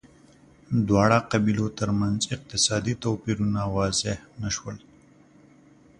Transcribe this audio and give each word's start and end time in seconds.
دواړو 0.87 1.17
قبیلو 1.31 1.67
ترمنځ 1.79 2.19
اقتصادي 2.35 2.93
توپیرونه 3.03 3.61
واضح 3.75 4.15
نه 4.41 4.49
شول 4.55 4.77